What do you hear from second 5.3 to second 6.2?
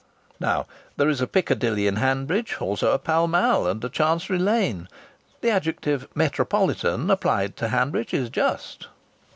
The adjective